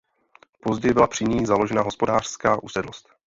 [0.61, 3.09] Později byla při ní založena hospodářská usedlost.